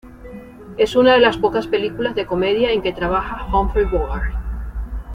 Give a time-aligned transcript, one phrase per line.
[0.79, 4.33] Es una de las pocas películas de comedia en que trabaja Humphrey Bogart.